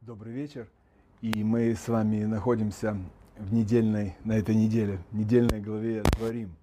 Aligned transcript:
Добрый 0.00 0.32
вечер. 0.32 0.70
И 1.20 1.44
мы 1.44 1.74
с 1.74 1.86
вами 1.86 2.24
находимся 2.24 2.96
в 3.36 3.52
недельной, 3.52 4.16
на 4.24 4.38
этой 4.38 4.54
неделе, 4.54 5.00
в 5.10 5.18
недельной 5.18 5.60
главе 5.60 6.02
Творим. 6.02 6.56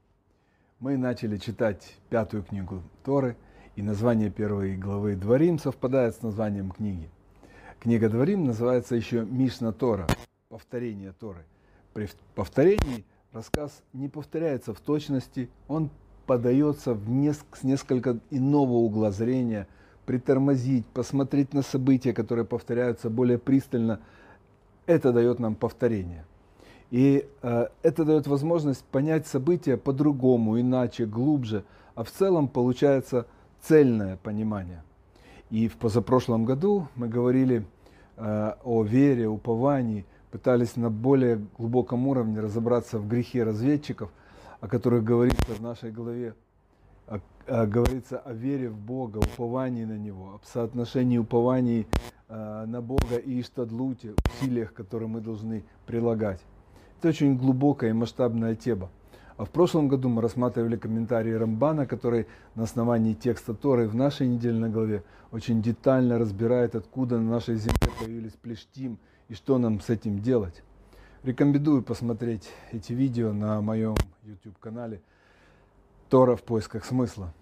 Мы 0.80 0.98
начали 0.98 1.38
читать 1.38 1.96
пятую 2.10 2.42
книгу 2.42 2.82
Торы, 3.04 3.38
и 3.76 3.84
название 3.84 4.32
первой 4.32 4.78
главы 4.78 5.16
Дворим 5.16 5.60
совпадает 5.60 6.16
с 6.16 6.24
названием 6.24 6.72
книги. 6.72 7.12
Книга 7.80 8.10
Дворим 8.10 8.46
называется 8.46 8.96
еще 8.96 9.24
Мишна 9.24 9.74
Тора, 9.74 10.08
повторение 10.50 11.12
Торы. 11.12 11.46
При 11.94 12.10
повторении 12.34 13.06
рассказ 13.32 13.84
не 13.94 14.10
повторяется 14.10 14.74
в 14.74 14.80
точности, 14.80 15.52
он 15.68 15.92
подается 16.26 16.96
в 16.96 17.08
неск- 17.12 17.56
с 17.56 17.62
несколько 17.64 18.18
иного 18.32 18.72
угла 18.72 19.12
зрения, 19.12 19.68
притормозить, 20.06 20.86
посмотреть 20.88 21.54
на 21.54 21.62
события, 21.62 22.14
которые 22.14 22.46
повторяются 22.46 23.10
более 23.10 23.38
пристально. 23.38 24.00
Это 24.86 25.12
дает 25.12 25.40
нам 25.40 25.56
повторение. 25.56 26.26
И 26.92 27.28
э, 27.42 27.68
это 27.82 28.06
дает 28.06 28.28
возможность 28.28 28.84
понять 28.86 29.26
события 29.26 29.78
по-другому, 29.78 30.60
иначе, 30.60 31.06
глубже, 31.06 31.64
а 31.96 32.04
в 32.04 32.12
целом 32.12 32.48
получается 32.48 33.26
цельное 33.62 34.18
понимание. 34.18 34.84
И 35.50 35.68
в 35.68 35.78
позапрошлом 35.78 36.46
году 36.46 36.88
мы 36.96 37.08
говорили 37.08 37.66
э, 38.18 38.54
о 38.64 38.84
вере, 38.84 39.28
уповании, 39.28 40.06
пытались 40.32 40.76
на 40.76 40.90
более 40.90 41.42
глубоком 41.58 42.08
уровне 42.08 42.40
разобраться 42.40 43.00
в 43.00 43.08
грехе 43.08 43.44
разведчиков, 43.44 44.12
о 44.62 44.68
которых 44.68 45.04
говорится 45.04 45.54
в 45.54 45.62
нашей 45.62 45.92
главе. 45.92 46.34
О, 47.46 47.66
говорится 47.66 48.20
о 48.20 48.32
вере 48.32 48.70
в 48.70 48.78
Бога, 48.78 49.18
уповании 49.18 49.84
на 49.84 49.98
Него, 49.98 50.36
о 50.36 50.48
соотношении 50.48 51.18
упований 51.18 51.88
э, 52.30 52.66
на 52.66 52.82
Бога 52.82 53.18
и 53.18 53.42
Иштадлуте, 53.42 54.14
усилиях, 54.26 54.74
которые 54.74 55.10
мы 55.10 55.20
должны 55.20 55.66
прилагать. 55.86 56.40
Это 57.00 57.10
очень 57.10 57.38
глубокая 57.38 57.90
и 57.90 57.94
масштабная 57.94 58.56
тема. 58.56 58.90
А 59.36 59.44
в 59.44 59.50
прошлом 59.50 59.90
году 59.90 60.08
мы 60.08 60.22
рассматривали 60.22 60.78
комментарии 60.78 61.34
Рамбана, 61.34 61.86
который 61.86 62.28
на 62.56 62.64
основании 62.64 63.14
текста 63.14 63.54
Торы 63.54 63.90
в 63.90 63.96
нашей 63.96 64.28
недельной 64.28 64.70
главе 64.70 65.04
очень 65.34 65.62
детально 65.62 66.18
разбирает, 66.18 66.76
откуда 66.76 67.18
на 67.20 67.30
нашей 67.30 67.56
земле 67.56 67.92
появились 68.00 68.34
плештим 68.42 69.00
и 69.28 69.34
что 69.34 69.58
нам 69.58 69.82
с 69.82 69.90
этим 69.90 70.22
делать. 70.22 70.64
Рекомендую 71.24 71.84
посмотреть 71.84 72.50
эти 72.72 72.94
видео 72.94 73.34
на 73.34 73.60
моем 73.60 73.96
YouTube-канале 74.24 75.02
Тора 76.10 76.36
в 76.36 76.44
поисках 76.44 76.86
смысла. 76.86 77.34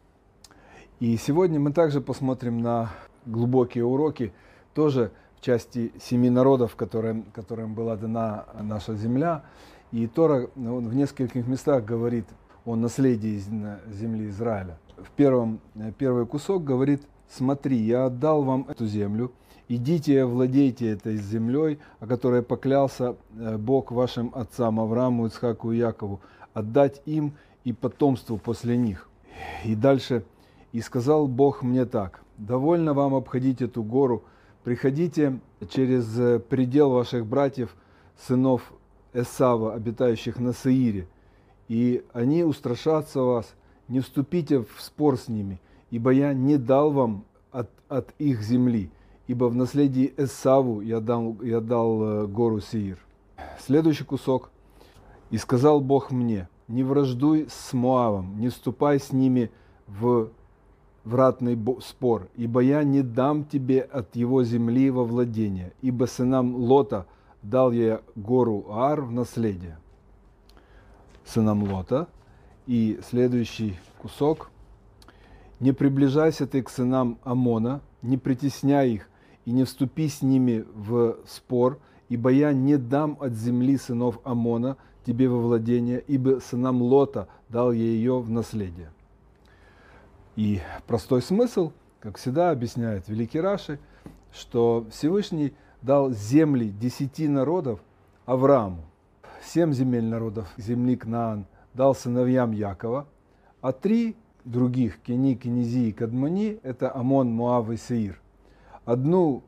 И 1.02 1.17
сегодня 1.17 1.59
мы 1.59 1.73
также 1.73 1.99
посмотрим 1.99 2.61
на 2.61 2.91
глубокие 3.25 3.83
уроки, 3.83 4.31
тоже 4.75 5.11
в 5.35 5.41
части 5.44 5.91
семи 5.99 6.30
народов, 6.30 6.75
которым, 6.75 7.23
которым 7.33 7.73
была 7.73 7.95
дана 7.95 8.45
наша 8.61 8.95
земля. 8.95 9.44
И 9.91 10.05
Тора 10.05 10.47
он 10.55 10.88
в 10.88 10.94
нескольких 10.94 11.47
местах 11.47 11.85
говорит 11.85 12.25
о 12.66 12.75
наследии 12.75 13.41
земли 13.89 14.29
Израиля. 14.29 14.77
В 14.95 15.09
первом, 15.16 15.59
первый 15.97 16.27
кусок 16.27 16.63
говорит, 16.63 17.02
смотри, 17.27 17.77
я 17.77 18.05
отдал 18.05 18.44
вам 18.44 18.67
эту 18.69 18.85
землю, 18.85 19.31
идите 19.69 20.19
и 20.19 20.22
владейте 20.22 20.91
этой 20.91 21.17
землей, 21.17 21.79
о 21.99 22.05
которой 22.05 22.44
поклялся 22.44 23.16
э, 23.39 23.57
Бог 23.57 23.91
вашим 23.91 24.31
отцам 24.35 24.79
Аврааму, 24.79 25.25
Ицхаку 25.25 25.72
и 25.72 25.77
Якову, 25.77 26.22
отдать 26.53 27.02
им 27.07 27.33
и 27.63 27.73
потомству 27.73 28.38
после 28.38 28.77
них. 28.77 29.09
И 29.66 29.73
дальше, 29.73 30.25
и 30.72 30.81
сказал 30.81 31.27
Бог 31.27 31.64
мне 31.64 31.86
так, 31.86 32.22
довольно 32.38 32.94
вам 32.94 33.16
обходить 33.16 33.61
эту 33.61 33.83
гору, 33.83 34.23
приходите 34.64 35.39
через 35.69 36.17
э, 36.19 36.39
предел 36.39 36.91
ваших 36.91 37.25
братьев, 37.25 37.75
сынов 38.17 38.73
Эсава, 39.13 39.73
обитающих 39.73 40.40
на 40.40 40.53
Саире, 40.53 41.07
и 41.68 42.03
они 42.13 42.44
устрашатся 42.44 43.22
вас, 43.22 43.53
не 43.88 44.00
вступите 44.00 44.59
в 44.59 44.79
спор 44.79 45.18
с 45.18 45.28
ними, 45.28 45.59
ибо 45.90 46.12
я 46.12 46.34
не 46.34 46.57
дал 46.57 46.91
вам 46.91 47.25
от, 47.51 47.69
от 47.90 48.13
их 48.19 48.41
земли, 48.41 48.90
ибо 49.28 49.46
в 49.46 49.56
наследии 49.56 50.13
Эсаву 50.17 50.81
я 50.81 51.00
дал, 51.00 51.38
я 51.41 51.59
дал 51.59 52.03
э, 52.03 52.28
гору 52.28 52.62
Сеир. 52.62 52.97
Следующий 53.59 54.03
кусок. 54.03 54.51
«И 55.29 55.38
сказал 55.38 55.79
Бог 55.79 56.12
мне, 56.12 56.50
не 56.67 56.84
враждуй 56.84 57.47
с 57.50 57.72
Моавом, 57.72 58.38
не 58.38 58.50
вступай 58.50 59.00
с 59.00 59.13
ними 59.13 59.50
в 59.88 60.29
вратный 61.03 61.57
спор, 61.81 62.28
ибо 62.35 62.62
я 62.62 62.84
не 62.84 63.01
дам 63.01 63.44
тебе 63.45 63.81
от 63.81 64.16
его 64.16 64.44
земли 64.44 64.89
во 64.89 65.03
владение, 65.03 65.73
ибо 65.81 66.06
сынам 66.06 66.56
Лота– 66.56 67.06
дал 67.41 67.72
я 67.72 68.01
гору 68.16 68.66
Ар 68.69 69.01
в 69.01 69.11
наследие 69.11 69.78
сынам 71.25 71.63
Лота. 71.63 72.07
И 72.67 73.00
следующий 73.09 73.78
кусок. 73.97 74.50
Не 75.59 75.73
приближайся 75.73 76.47
ты 76.47 76.61
к 76.61 76.69
сынам 76.69 77.17
Амона, 77.23 77.81
не 78.01 78.17
притесняй 78.17 78.91
их 78.91 79.09
и 79.45 79.51
не 79.51 79.63
вступи 79.63 80.07
с 80.07 80.22
ними 80.22 80.66
в 80.73 81.17
спор, 81.28 81.79
ибо 82.07 82.29
я 82.29 82.53
не 82.53 82.78
дам 82.78 83.17
от 83.19 83.34
земли 83.34 83.78
сынов 83.78 84.19
Амона 84.23 84.78
тебе 85.06 85.28
во 85.28 85.40
владение, 85.40 86.03
ибо 86.07 86.40
сынам 86.40 86.81
Лота 86.81 87.28
дал 87.50 87.72
я 87.72 87.84
ее 87.84 88.19
в 88.19 88.29
наследие. 88.29 88.91
И 90.36 90.62
простой 90.88 91.22
смысл, 91.22 91.72
как 92.00 92.18
всегда 92.18 92.52
объясняет 92.52 93.08
Великий 93.08 93.40
Раши, 93.40 93.80
что 94.31 94.86
Всевышний– 94.92 95.53
дал 95.81 96.12
земли 96.12 96.69
десяти 96.69 97.28
народов 97.28 97.80
Аврааму. 98.25 98.84
Семь 99.44 99.74
земель 99.74 100.06
народов 100.06 100.47
земли 100.58 100.96
Кнаан 100.96 101.46
дал 101.74 101.96
сыновьям 101.96 102.52
Якова, 102.52 103.08
а 103.62 103.72
три 103.72 104.16
других, 104.46 105.02
Кени, 105.02 105.36
Кенези 105.36 105.90
и 105.90 105.91
Кадмани, 105.91 106.59
это 106.64 106.94
Амон, 106.94 107.31
Моав 107.31 107.70
и 107.72 107.78
Сеир. 107.78 108.22
Одну 108.86 109.44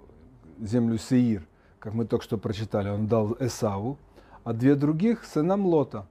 землю 0.59 0.97
Сеир, 0.97 1.47
как 1.79 1.93
мы 1.93 2.05
только 2.05 2.23
что 2.23 2.37
прочитали, 2.37 2.89
он 2.89 3.07
дал 3.07 3.35
Эсаву, 3.39 3.97
а 4.43 4.53
две 4.53 4.75
других 4.75 5.23
сынам 5.25 5.65
Лота 5.65 6.07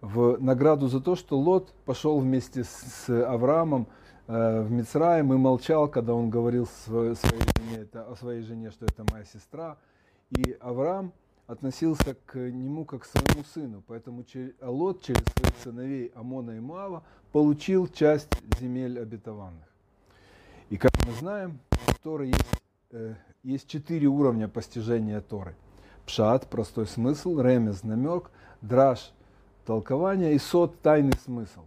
в 0.00 0.38
награду 0.40 0.88
за 0.88 1.00
то, 1.00 1.14
что 1.14 1.38
Лот 1.38 1.72
пошел 1.84 2.18
вместе 2.18 2.64
с 2.64 3.08
Авраамом 3.08 3.86
в 4.26 4.70
Мицраем 4.70 5.32
и 5.32 5.36
молчал, 5.36 5.88
когда 5.88 6.14
он 6.14 6.30
говорил 6.30 6.66
своей 6.66 7.14
жене, 7.14 7.82
это, 7.82 8.04
о 8.04 8.16
своей 8.16 8.42
жене, 8.42 8.70
что 8.70 8.86
это 8.86 9.04
моя 9.10 9.24
сестра. 9.24 9.76
И 10.30 10.56
Авраам 10.60 11.12
относился 11.46 12.14
к 12.26 12.38
нему 12.38 12.84
как 12.84 13.02
к 13.02 13.04
своему 13.04 13.44
сыну. 13.44 13.82
Поэтому 13.86 14.24
Лот 14.62 15.02
через 15.02 15.22
своих 15.24 15.54
сыновей 15.62 16.12
Амона 16.14 16.52
и 16.52 16.60
Муава 16.60 17.02
получил 17.32 17.88
часть 17.88 18.28
земель 18.58 18.98
обетованных. 19.00 19.66
И 20.70 20.76
как 20.78 20.92
мы 21.06 21.12
знаем, 21.12 21.58
в 21.70 21.98
Торе 21.98 22.28
есть, 22.28 22.62
э, 22.92 23.14
есть 23.42 23.68
четыре 23.68 24.06
уровня 24.06 24.48
постижения 24.48 25.20
Торы. 25.20 25.54
Пшат– 26.06 26.48
простой 26.50 26.86
смысл, 26.86 27.38
ремез– 27.38 27.82
намек, 27.84 28.30
драж– 28.62 29.12
толкование 29.66 30.34
и 30.34 30.38
сот– 30.38 30.80
тайный 30.82 31.18
смысл. 31.24 31.60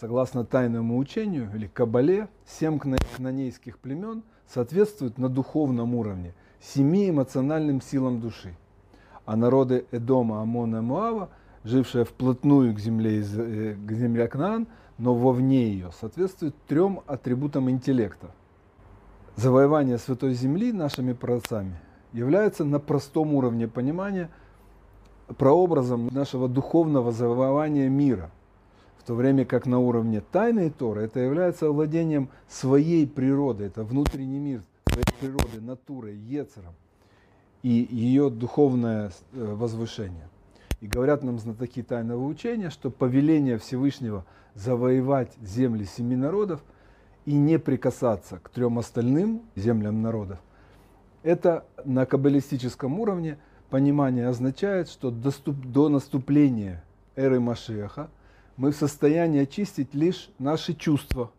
Согласно 0.00 0.44
тайному 0.44 0.98
учению 0.98 1.48
или 1.54 1.68
кабале, 1.68 2.28
семь 2.46 2.80
кнанейских 2.80 3.78
племен 3.78 4.24
соответствуют 4.48 5.18
на 5.18 5.28
духовном 5.28 5.94
уровне 5.94 6.34
семи 6.60 7.10
эмоциональным 7.10 7.80
силам 7.80 8.20
души. 8.20 8.56
А 9.24 9.36
народы 9.36 9.86
Эдома, 9.92 10.42
Амона 10.42 10.78
и 10.78 10.80
Муава, 10.80 11.30
жившие 11.62 12.04
вплотную 12.04 12.74
к 12.74 12.80
земле, 12.80 13.20
э, 13.20 13.74
к 13.74 13.92
земле 13.92 14.26
Кнаан, 14.26 14.66
но 14.98 15.14
вовне 15.14 15.68
ее, 15.68 15.90
соответствуют 15.98 16.56
трем 16.66 17.00
атрибутам 17.06 17.70
интеллекта. 17.70 18.32
Завоевание 19.36 19.98
Святой 19.98 20.34
Земли 20.34 20.72
нашими 20.72 21.12
праотцами 21.12 21.78
является 22.12 22.64
на 22.64 22.80
простом 22.80 23.32
уровне 23.34 23.68
понимания 23.68 24.28
прообразом 25.38 26.08
нашего 26.08 26.48
духовного 26.48 27.12
завоевания 27.12 27.88
мира– 27.88 28.32
то 29.06 29.14
время 29.14 29.44
как 29.44 29.66
на 29.66 29.78
уровне 29.78 30.20
тайной 30.20 30.70
Торы 30.70 31.02
это 31.02 31.20
является 31.20 31.70
владением 31.70 32.30
своей 32.48 33.06
природы, 33.06 33.64
это 33.64 33.84
внутренний 33.84 34.38
мир 34.38 34.62
своей 34.88 35.04
природы, 35.20 35.60
натурой, 35.60 36.16
ецером 36.16 36.74
и 37.62 37.86
ее 37.90 38.30
духовное 38.30 39.10
э, 39.32 39.54
возвышение. 39.54 40.28
И 40.80 40.86
говорят 40.86 41.22
нам 41.22 41.38
знатоки 41.38 41.82
тайного 41.82 42.24
учения, 42.24 42.70
что 42.70 42.90
повеление 42.90 43.58
Всевышнего 43.58 44.24
завоевать 44.54 45.32
земли 45.42 45.84
семи 45.84 46.16
народов 46.16 46.62
и 47.24 47.34
не 47.34 47.58
прикасаться 47.58 48.38
к 48.38 48.50
трем 48.50 48.78
остальным 48.78 49.42
землям 49.56 50.02
народов, 50.02 50.38
это 51.22 51.64
на 51.84 52.04
каббалистическом 52.04 53.00
уровне 53.00 53.38
понимание 53.70 54.28
означает, 54.28 54.88
что 54.88 55.10
доступ, 55.10 55.56
до 55.56 55.88
наступления 55.88 56.84
эры 57.16 57.40
Машеха– 57.40 58.08
мы 58.56 58.70
в 58.70 58.76
состоянии 58.76 59.42
очистить 59.42 59.94
лишь 59.94 60.30
наши 60.38 60.74
чувства, 60.74 61.32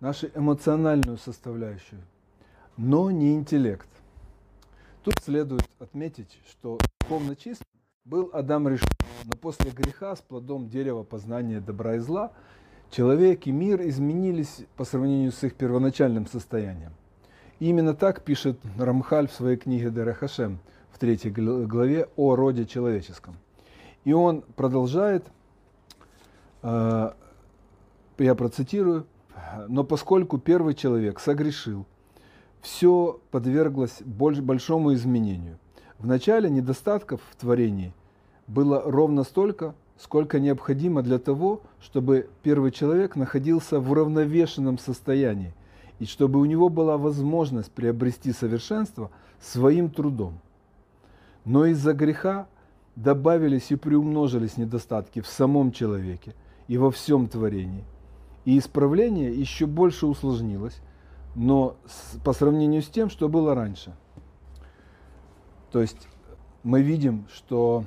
нашу 0.00 0.28
эмоциональную 0.34 1.18
составляющую, 1.18 2.02
но 2.76 3.10
не 3.10 3.34
интеллект. 3.34 3.88
Тут 5.02 5.14
следует 5.22 5.68
отметить, 5.78 6.38
что 6.50 6.78
духовно 7.00 7.36
чист 7.36 7.62
был 8.04 8.30
Адам 8.32 8.68
решен, 8.68 8.88
но 9.24 9.32
после 9.36 9.70
греха 9.70 10.14
с 10.14 10.20
плодом 10.20 10.68
дерева 10.68 11.02
познания 11.02 11.60
добра 11.60 11.96
и 11.96 11.98
зла 11.98 12.32
человек 12.90 13.46
и 13.46 13.52
мир 13.52 13.80
изменились 13.88 14.64
по 14.76 14.84
сравнению 14.84 15.32
с 15.32 15.42
их 15.42 15.54
первоначальным 15.54 16.26
состоянием. 16.26 16.92
И 17.58 17.68
именно 17.68 17.94
так 17.94 18.22
пишет 18.22 18.58
Рамхаль 18.78 19.28
в 19.28 19.32
своей 19.32 19.56
книге 19.56 19.90
Дерахашем 19.90 20.58
в 20.92 20.98
третьей 20.98 21.30
главе 21.30 22.08
о 22.16 22.36
роде 22.36 22.66
человеческом. 22.66 23.36
И 24.04 24.12
он 24.12 24.42
продолжает, 24.42 25.24
я 26.62 27.14
процитирую, 28.34 29.06
но 29.68 29.84
поскольку 29.84 30.38
первый 30.38 30.74
человек 30.74 31.20
согрешил, 31.20 31.86
все 32.60 33.20
подверглось 33.30 34.02
большому 34.02 34.94
изменению. 34.94 35.58
Вначале 35.98 36.50
недостатков 36.50 37.20
в 37.30 37.36
творении 37.36 37.92
было 38.46 38.82
ровно 38.84 39.24
столько, 39.24 39.74
сколько 39.98 40.40
необходимо 40.40 41.02
для 41.02 41.18
того, 41.18 41.62
чтобы 41.80 42.28
первый 42.42 42.70
человек 42.70 43.16
находился 43.16 43.80
в 43.80 43.90
уравновешенном 43.90 44.78
состоянии 44.78 45.54
и 45.98 46.04
чтобы 46.04 46.40
у 46.40 46.44
него 46.44 46.68
была 46.68 46.98
возможность 46.98 47.72
приобрести 47.72 48.32
совершенство 48.32 49.10
своим 49.40 49.88
трудом. 49.88 50.40
Но 51.44 51.64
из-за 51.66 51.94
греха 51.94 52.46
добавились 52.96 53.70
и 53.70 53.76
приумножились 53.76 54.56
недостатки 54.56 55.20
в 55.20 55.26
самом 55.26 55.72
человеке 55.72 56.34
и 56.68 56.78
во 56.78 56.90
всем 56.90 57.28
творении– 57.28 57.84
и 58.46 58.58
исправление 58.58 59.34
еще 59.34 59.66
больше 59.66 60.06
усложнилось, 60.06 60.80
но 61.34 61.76
с, 61.84 62.16
по 62.20 62.32
сравнению 62.32 62.80
с 62.80 62.86
тем, 62.86 63.10
что 63.10 63.28
было 63.28 63.54
раньше. 63.54 63.94
То 65.72 65.80
есть 65.80 66.08
мы 66.62 66.80
видим, 66.80 67.26
что 67.34 67.84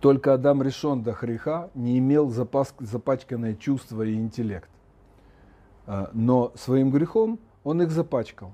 только 0.00 0.32
Адам 0.32 0.62
решен 0.62 1.02
до 1.02 1.12
греха 1.12 1.68
не 1.74 1.98
имел 1.98 2.30
запас, 2.30 2.74
запачканное 2.78 3.56
чувство 3.56 4.02
и 4.02 4.14
интеллект. 4.14 4.70
А, 5.86 6.10
но 6.12 6.52
своим 6.54 6.92
грехом 6.92 7.40
он 7.64 7.82
их 7.82 7.90
запачкал. 7.90 8.52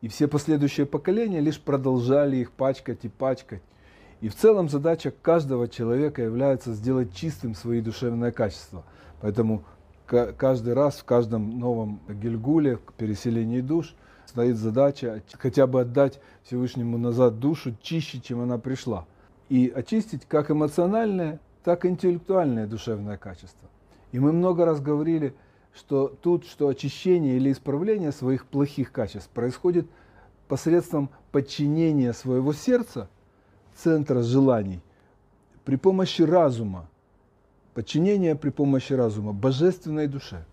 И 0.00 0.06
все 0.06 0.28
последующие 0.28 0.86
поколения 0.86 1.40
лишь 1.40 1.60
продолжали 1.60 2.36
их 2.36 2.52
пачкать 2.52 3.04
и 3.04 3.08
пачкать. 3.08 3.62
И 4.20 4.28
в 4.28 4.34
целом 4.34 4.68
задача 4.68 5.10
каждого 5.10 5.68
человека 5.68 6.22
является 6.22 6.72
сделать 6.72 7.14
чистым 7.14 7.54
свои 7.54 7.80
душевные 7.80 8.32
качества. 8.32 8.84
Поэтому 9.20 9.64
каждый 10.06 10.74
раз 10.74 10.96
в 10.96 11.04
каждом 11.04 11.58
новом 11.58 12.00
Гильгуле, 12.08 12.78
переселении 12.96 13.60
душ, 13.60 13.94
стоит 14.26 14.56
задача 14.56 15.22
хотя 15.38 15.66
бы 15.66 15.80
отдать 15.80 16.20
Всевышнему 16.44 16.98
назад 16.98 17.38
душу 17.38 17.74
чище, 17.82 18.20
чем 18.20 18.40
она 18.40 18.58
пришла. 18.58 19.06
И 19.48 19.72
очистить 19.74 20.24
как 20.26 20.50
эмоциональное, 20.50 21.40
так 21.62 21.84
и 21.84 21.88
интеллектуальное 21.88 22.66
душевное 22.66 23.16
качество. 23.16 23.68
И 24.12 24.18
мы 24.18 24.32
много 24.32 24.64
раз 24.64 24.80
говорили, 24.80 25.34
что 25.74 26.08
тут, 26.08 26.46
что 26.46 26.68
очищение 26.68 27.36
или 27.36 27.50
исправление 27.50 28.12
своих 28.12 28.46
плохих 28.46 28.92
качеств 28.92 29.28
происходит 29.30 29.86
посредством 30.46 31.10
подчинения 31.32 32.12
своего 32.12 32.52
сердца, 32.52 33.08
центра 33.76 34.22
желаний, 34.22 34.80
при 35.64 35.76
помощи 35.76 36.22
разума, 36.22 36.88
подчинение 37.74 38.34
при 38.34 38.50
помощи 38.50 38.92
разума 38.92 39.32
божественной 39.32 40.06
душе. 40.06 40.44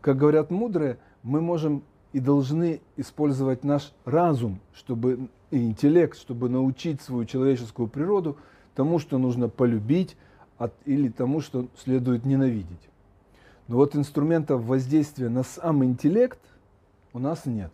Как 0.00 0.16
говорят 0.16 0.50
мудрые, 0.50 0.98
мы 1.22 1.40
можем 1.40 1.82
и 2.12 2.20
должны 2.20 2.80
использовать 2.96 3.64
наш 3.64 3.92
разум, 4.04 4.60
чтобы 4.74 5.28
и 5.50 5.64
интеллект, 5.64 6.16
чтобы 6.18 6.48
научить 6.48 7.00
свою 7.00 7.24
человеческую 7.24 7.88
природу 7.88 8.36
тому, 8.74 8.98
что 8.98 9.18
нужно 9.18 9.48
полюбить, 9.48 10.16
от, 10.58 10.72
или 10.84 11.08
тому, 11.08 11.40
что 11.40 11.66
следует 11.76 12.24
ненавидеть. 12.24 12.88
Но 13.68 13.76
вот 13.76 13.96
инструментов 13.96 14.62
воздействия 14.62 15.28
на 15.28 15.42
сам 15.42 15.84
интеллект 15.84 16.38
у 17.12 17.18
нас 17.18 17.46
нет. 17.46 17.70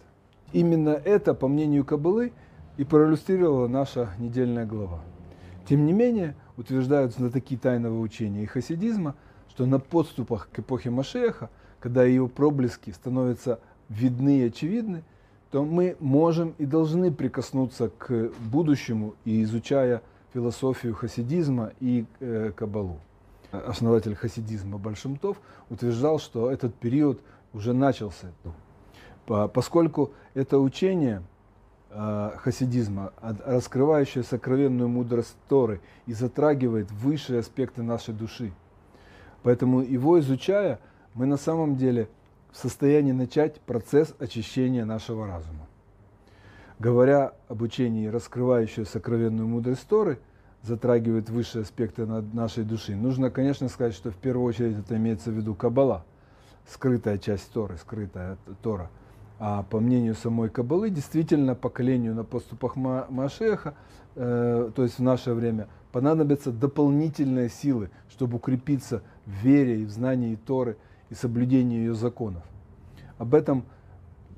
Именно 0.53 0.91
это, 0.91 1.35
по 1.35 1.49
мнению 1.49 1.85
Кабалы, 1.85 2.33
и 2.79 2.85
проиллюстрировала 2.85 3.67
наша 3.67 4.15
недельная 4.19 4.65
глава. 4.65 5.01
Тем 5.69 5.85
не 5.85 5.93
менее, 5.93 6.35
утверждают 6.57 7.13
знатоки 7.13 7.57
тайного 7.57 8.01
учения 8.01 8.45
и 8.45 8.47
хасидизма, 8.47 9.17
что 9.51 9.67
на 9.67 9.81
подступах 9.81 10.49
к 10.51 10.61
эпохе 10.61 10.91
Машеха, 10.91 11.51
когда 11.81 12.05
его 12.05 12.29
проблески 12.29 12.91
становятся 12.91 13.61
видны 13.89 14.39
и 14.39 14.47
очевидны, 14.47 15.03
то 15.51 15.65
мы 15.65 15.97
можем 15.99 16.55
и 16.59 16.67
должны 16.67 17.13
прикоснуться 17.13 17.91
к 17.99 18.31
будущему 18.39 19.15
и 19.25 19.43
изучая 19.43 20.01
философию 20.33 20.95
хасидизма 20.95 21.73
и 21.81 22.07
э, 22.21 22.53
кабалу. 22.55 23.01
Основатель 23.51 24.15
хасидизма 24.15 24.79
Большимтов 24.79 25.41
утверждал, 25.69 26.19
что 26.19 26.51
этот 26.51 26.75
период 26.75 27.21
уже 27.53 27.73
начался. 27.73 28.29
Поскольку 29.27 30.13
это 30.35 30.59
учение– 30.59 31.23
хасидизма, 31.91 33.13
раскрывающая 33.47 34.23
сокровенную 34.23 34.89
мудрость 34.89 35.37
Торы 35.49 35.81
и 36.07 36.13
затрагивает 36.13 36.91
высшие 36.91 37.41
аспекты 37.41 37.83
нашей 37.83 38.15
души. 38.15 38.53
Поэтому 39.43 39.81
его 39.81 40.21
изучая, 40.21 40.81
мы 41.15 41.27
на 41.27 41.37
самом 41.37 41.77
деле 41.77 42.09
в 42.53 42.57
состоянии 42.57 43.13
начать 43.13 43.61
процесс 43.61 44.15
очищения 44.19 44.85
нашего 44.85 45.27
разума. 45.27 45.67
Говоря 46.79 47.33
об 47.49 47.63
учении, 47.63 48.07
раскрывающее 48.07 48.85
сокровенную 48.85 49.49
мудрость 49.49 49.87
Торы, 49.89 50.19
затрагивает 50.63 51.31
высшие 51.31 51.63
аспекты 51.63 52.05
нашей 52.07 52.65
души, 52.65 52.97
нужно, 52.97 53.31
конечно, 53.31 53.69
сказать, 53.69 53.95
что 53.95 54.11
в 54.11 54.17
первую 54.17 54.47
очередь 54.47 54.79
это 54.79 54.97
имеется 54.97 55.31
в 55.31 55.35
виду 55.35 55.55
Каббала, 55.55 56.05
скрытая 56.69 57.17
часть 57.19 57.51
Торы, 57.53 57.79
скрытая 57.79 58.37
Тора– 58.63 58.91
а 59.39 59.63
по 59.63 59.79
мнению 59.79 60.15
самой 60.15 60.49
Кабалы, 60.49 60.91
действительно 60.91 61.55
поколению 61.55 62.15
на 62.15 62.25
поступах 62.25 62.77
Машеха, 62.77 63.75
э, 64.17 64.71
то 64.75 64.83
есть 64.83 64.99
в 64.99 65.03
наше 65.03 65.33
время, 65.33 65.69
понадобятся 65.93 66.51
дополнительные 66.51 67.49
силы, 67.49 67.91
чтобы 68.11 68.39
укрепиться 68.39 69.03
в 69.27 69.31
вере 69.31 69.83
и 69.83 69.85
в 69.85 69.91
знании 69.91 70.35
Торы 70.35 70.77
и 71.11 71.15
соблюдении 71.15 71.79
ее 71.79 71.95
законов. 71.95 72.43
Об 73.19 73.35
этом 73.35 73.65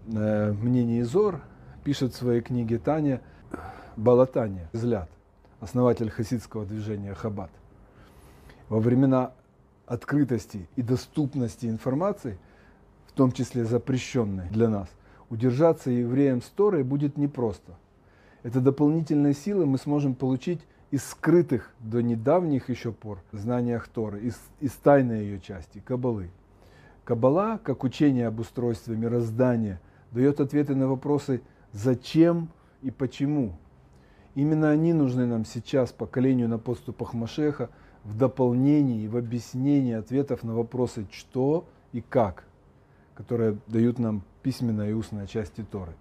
э, 0.07 0.53
мнение 0.53 1.01
Изор 1.01 1.41
пишет 1.83 2.13
в 2.13 2.17
своей 2.17 2.43
книге 2.43 2.79
Таня 2.79 3.23
Балатания, 3.97 4.69
взгляд, 4.73 5.09
основатель 5.61 6.11
хасидского 6.11 6.67
движения 6.67 7.15
Хаббат. 7.15 7.51
Во 8.69 8.81
времена 8.81 9.33
открытости 9.87 10.69
и 10.77 10.83
доступности 10.83 11.67
информации– 11.67 12.39
в 13.11 13.13
том 13.13 13.33
числе 13.33 13.65
запрещенной 13.65 14.49
для 14.51 14.69
нас, 14.69 14.89
удержаться 15.31 15.91
евреям 15.91 16.41
с 16.41 16.47
Торой 16.47 16.85
будет 16.85 17.19
непросто. 17.19 17.75
Это 18.45 18.61
дополнительные 18.61 19.35
силы 19.35 19.67
мы 19.67 19.79
сможем 19.79 20.15
получить 20.15 20.61
из 20.93 21.05
скрытых 21.05 21.73
до 21.81 22.03
недавних 22.03 22.69
еще 22.69 22.93
пор 22.93 23.19
знаниях 23.33 23.89
Торы, 23.89 24.21
из, 24.21 24.41
из 24.61 24.73
тайной 24.73 25.25
ее 25.25 25.41
части, 25.41 25.83
Кабалы. 25.85 26.31
Кабала, 27.05 27.59
как 27.65 27.83
учение 27.83 28.29
об 28.29 28.39
устройстве 28.39 28.97
мироздания, 28.97 29.81
дает 30.13 30.41
ответы 30.41 30.77
на 30.77 30.87
вопросы 30.87 31.43
«зачем» 31.73 32.49
и 32.83 32.93
«почему». 32.93 33.57
Именно 34.37 34.71
они 34.71 34.93
нужны 34.93 35.27
нам 35.27 35.45
сейчас, 35.45 35.91
поколению 35.91 36.49
на 36.49 36.59
подступах 36.59 37.13
Машеха, 37.15 37.71
в 38.05 38.17
дополнении 38.17 39.03
и 39.03 39.09
в 39.09 39.17
объяснении 39.17 39.95
ответов 39.95 40.45
на 40.45 40.55
вопросы 40.55 41.07
«что» 41.11 41.67
и 41.93 42.01
«как» 42.01 42.45
которые 43.21 43.59
дают 43.67 43.99
нам 43.99 44.23
письменная 44.43 44.91
и 44.91 44.93
устная 44.95 45.27
части 45.27 45.63
Торы. 45.71 45.93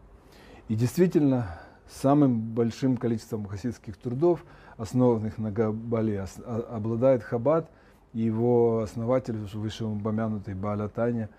И 0.69 0.75
действительно, 0.75 1.59
самым 1.89 2.39
большим 2.39 2.95
количеством 2.95 3.45
хасидских 3.45 3.97
трудов, 3.97 4.45
основанных 4.77 5.37
на 5.37 5.51
Габале, 5.51 6.25
а, 6.45 6.59
обладает 6.71 7.21
Хаббат 7.21 7.69
и 8.13 8.21
его 8.21 8.79
основатель, 8.79 9.35
вышеупомянутый 9.35 10.53
Бааля 10.53 10.87
Таня. 10.87 11.29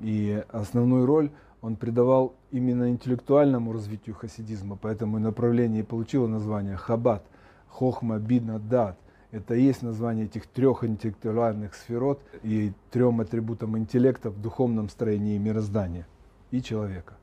И 0.00 0.42
основную 0.50 1.04
роль 1.04 1.30
он 1.60 1.76
придавал 1.76 2.34
именно 2.50 2.88
интеллектуальному 2.88 3.74
развитию 3.74 4.14
хасидизма, 4.14 4.78
поэтому 4.80 5.18
направление 5.18 5.84
получило 5.84 6.26
название 6.26 6.76
Хаббат, 6.76 7.22
Хохма, 7.68 8.18
Бидна, 8.18 8.58
Дат. 8.58 8.96
Это 9.30 9.54
и 9.54 9.62
есть 9.62 9.82
название 9.82 10.24
этих 10.24 10.46
трех 10.46 10.84
интеллектуальных 10.84 11.74
сферот 11.74 12.20
и 12.42 12.72
трем 12.90 13.20
атрибутам 13.20 13.76
интеллекта 13.76 14.30
в 14.30 14.40
духовном 14.40 14.88
строении 14.88 15.36
мироздания 15.36 16.06
и 16.50 16.62
человека. 16.62 17.14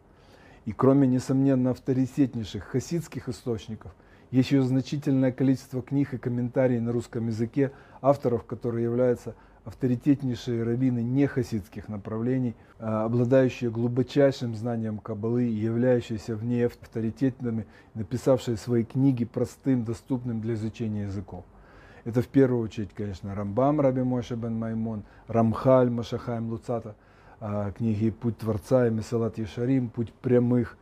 И 0.65 0.71
кроме, 0.71 1.07
несомненно, 1.07 1.71
авторитетнейших 1.71 2.63
хасидских 2.63 3.27
источников, 3.27 3.91
есть 4.29 4.51
еще 4.51 4.61
значительное 4.61 5.31
количество 5.31 5.81
книг 5.81 6.13
и 6.13 6.17
комментариев 6.17 6.81
на 6.81 6.91
русском 6.91 7.27
языке, 7.27 7.71
авторов, 8.01 8.45
которые 8.45 8.83
являются 8.83 9.35
авторитетнейшие 9.63 10.61
раввины 10.63 10.99
нехасидских 10.99 11.89
направлений, 11.89 12.55
а, 12.77 13.05
обладающие 13.05 13.71
глубочайшим 13.71 14.55
знанием 14.55 14.99
Каббалы 14.99 15.43
являющиеся 15.43 16.35
в 16.35 16.43
ней 16.43 16.67
авторитетными, 16.67 17.65
написавшие 17.95 18.57
свои 18.57 18.83
книги 18.83 19.25
простым, 19.25 19.83
доступным 19.83 20.41
для 20.41 20.53
изучения 20.53 21.03
языков. 21.03 21.45
Это 22.05 22.21
в 22.21 22.27
первую 22.27 22.63
очередь, 22.63 22.93
конечно, 22.93 23.35
Рамбам 23.35 23.81
Раби 23.81 24.03
Моше 24.03 24.35
бен 24.35 24.57
Маймон, 24.57 25.03
Рамхаль 25.27 25.89
Машахаем 25.89 26.49
Луцата, 26.49 26.95
а, 27.41 27.71
книги 27.71 28.09
«Путь 28.11 28.37
Творца» 28.37 28.87
и 28.87 28.91
Месалат 28.91 29.37
Ешарим, 29.37 29.89
«Путь 29.89 30.13
прямых», 30.13 30.77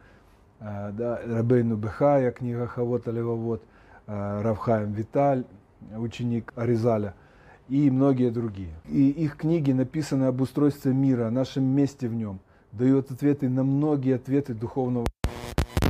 а, 0.60 0.92
да, 0.92 1.20
Рабейну 1.26 1.78
Бехая, 1.78 2.32
книга 2.32 2.68
Хавота 2.68 3.10
Левовод, 3.12 3.64
Равхаем 4.06 4.92
Виталь, 4.92 5.46
ученик 5.96 6.54
Аризаля– 6.56 7.16
и 7.70 7.90
многие 7.90 8.30
другие. 8.30 8.74
И 8.88 9.10
их 9.10 9.38
книги 9.38 9.72
написаны 9.72 10.26
об 10.26 10.42
устройстве 10.42 10.94
мира, 10.94 11.28
о 11.28 11.32
нашем 11.32 11.64
месте 11.64 12.08
в 12.08 12.14
нем, 12.14 12.40
дают 12.72 13.12
ответы 13.12 13.50
на 13.50 13.64
многие 13.64 14.16
ответы 14.16 14.54
духовного. 14.54 15.08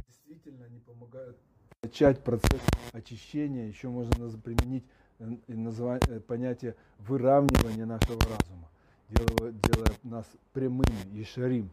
Действительно, 0.07 0.65
они 0.65 0.79
помогают 0.79 1.37
начать 1.81 2.19
процесс 2.19 2.61
очищения, 2.93 3.67
еще 3.67 3.89
можно 3.89 4.29
применить 4.37 4.85
э, 5.19 5.35
э, 5.47 6.19
понятие 6.21 6.75
выравнивания 6.99 7.85
нашего 7.85 8.21
разума, 8.21 8.69
делая, 9.09 9.51
делая 9.51 9.91
нас 10.03 10.25
прямыми, 10.53 10.85
и 11.13 11.25
шарим. 11.25 11.69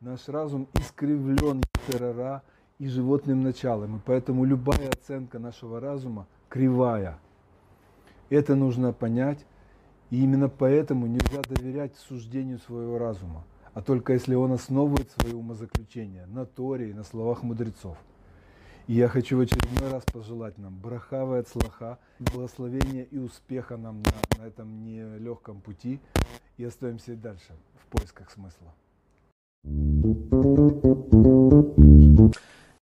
Наш 0.00 0.28
разум 0.28 0.68
искривлен 0.74 1.62
террора 1.86 2.42
и 2.78 2.86
животным 2.86 3.42
началом, 3.42 3.96
и 3.96 4.00
поэтому 4.04 4.44
любая 4.44 4.90
оценка 4.90 5.38
нашего 5.38 5.80
разума 5.80 6.26
кривая– 6.50 7.18
это 8.30 8.54
нужно 8.54 8.92
понять. 8.92 9.44
И 10.10 10.22
именно 10.22 10.48
поэтому 10.48 11.06
нельзя 11.06 11.42
доверять 11.42 11.96
суждению 11.96 12.60
своего 12.60 12.96
разума, 12.96 13.44
а 13.74 13.82
только 13.82 14.12
если 14.12 14.36
он 14.36 14.52
основывает 14.52 15.10
свои 15.10 15.32
умозаключения 15.32 16.26
на 16.26 16.46
Торе 16.46 16.90
и 16.90 16.94
на 16.94 17.02
словах 17.02 17.42
мудрецов. 17.42 17.98
И 18.86 18.94
я 18.94 19.08
хочу 19.08 19.36
в 19.36 19.40
очередной 19.40 19.90
раз 19.90 20.04
пожелать 20.04 20.58
нам 20.58 20.78
брахавы 20.78 21.38
от 21.38 21.48
слаха, 21.48 21.98
благословения 22.20 23.02
и 23.02 23.18
успеха 23.18 23.76
нам 23.76 24.00
на, 24.02 24.38
на 24.38 24.46
этом 24.46 24.84
нелегком 24.84 25.60
пути. 25.60 25.98
И 26.56 26.64
остаемся 26.64 27.16
дальше 27.16 27.52
в 27.82 27.86
поисках 27.88 28.30
смысла. 28.30 28.72